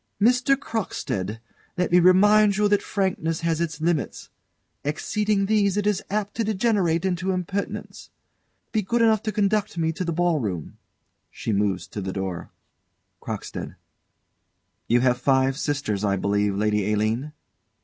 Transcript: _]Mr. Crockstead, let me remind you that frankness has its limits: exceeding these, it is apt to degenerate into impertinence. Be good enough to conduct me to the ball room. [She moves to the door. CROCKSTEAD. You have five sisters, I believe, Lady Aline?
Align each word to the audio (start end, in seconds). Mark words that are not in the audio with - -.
_]Mr. 0.27 0.55
Crockstead, 0.59 1.39
let 1.77 1.91
me 1.91 1.99
remind 1.99 2.57
you 2.57 2.67
that 2.67 2.81
frankness 2.81 3.41
has 3.41 3.61
its 3.61 3.79
limits: 3.79 4.31
exceeding 4.83 5.45
these, 5.45 5.77
it 5.77 5.85
is 5.85 6.01
apt 6.09 6.33
to 6.33 6.43
degenerate 6.43 7.05
into 7.05 7.29
impertinence. 7.29 8.09
Be 8.71 8.81
good 8.81 9.03
enough 9.03 9.21
to 9.21 9.31
conduct 9.31 9.77
me 9.77 9.91
to 9.91 10.03
the 10.03 10.11
ball 10.11 10.39
room. 10.39 10.79
[She 11.29 11.53
moves 11.53 11.85
to 11.89 12.01
the 12.01 12.11
door. 12.13 12.49
CROCKSTEAD. 13.21 13.75
You 14.87 15.01
have 15.01 15.19
five 15.19 15.55
sisters, 15.55 16.03
I 16.03 16.15
believe, 16.15 16.55
Lady 16.55 16.91
Aline? 16.91 17.33